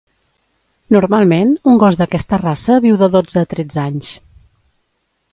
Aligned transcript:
Normalment 0.93 1.51
un 1.71 1.75
gos 1.83 1.99
d'aquesta 1.99 2.39
raça 2.43 2.77
viu 2.85 2.97
de 3.01 3.09
dotze 3.17 3.43
a 3.43 3.51
tretze 3.51 3.81
anys. 3.83 4.09